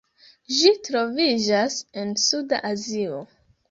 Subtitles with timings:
[0.59, 3.27] Ĝi troviĝas en Suda Azio.